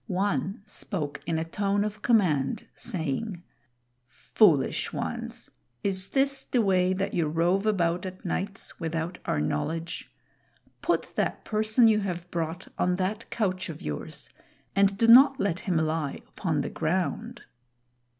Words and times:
One 0.07 0.63
spoke 0.65 1.21
in 1.27 1.37
a 1.37 1.45
tone 1.45 1.83
of 1.83 2.01
command, 2.01 2.65
saying: 2.75 3.43
"Foolish 4.07 4.91
ones, 4.91 5.51
is 5.83 6.09
this 6.09 6.43
the 6.43 6.63
way 6.63 6.91
that 6.91 7.13
you 7.13 7.27
rove 7.27 7.67
about 7.67 8.07
at 8.07 8.25
nights 8.25 8.79
without 8.79 9.19
our 9.25 9.39
knowledge? 9.39 10.11
Put 10.81 11.15
that 11.17 11.45
person 11.45 11.87
you 11.87 11.99
have 11.99 12.31
brought 12.31 12.67
on 12.79 12.95
that 12.95 13.29
couch 13.29 13.69
of 13.69 13.83
yours, 13.83 14.31
and 14.75 14.97
do 14.97 15.05
not 15.07 15.39
let 15.39 15.59
him 15.59 15.77
lie 15.77 16.19
upon 16.29 16.61
the 16.61 16.71
ground." 16.71 17.43